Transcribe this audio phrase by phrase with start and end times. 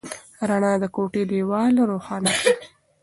[0.49, 2.57] رڼا د کوټې دیوالونه روښانه کړل.